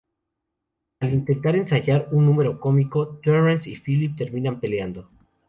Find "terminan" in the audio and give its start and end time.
4.17-4.59